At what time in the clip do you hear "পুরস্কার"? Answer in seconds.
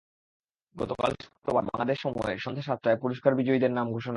2.97-3.31